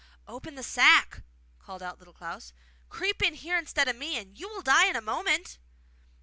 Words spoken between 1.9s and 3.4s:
Little Klaus; 'creep in